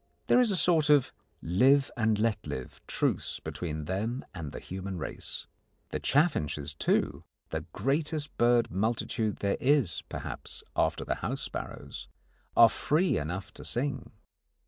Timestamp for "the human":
4.51-4.97